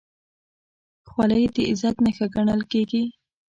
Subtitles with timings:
[1.09, 3.03] خولۍ د عزت نښه ګڼل کېږي.